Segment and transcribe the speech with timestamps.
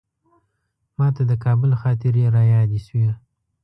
[0.97, 3.11] ماته د کابل خاطرې رایادې شوې.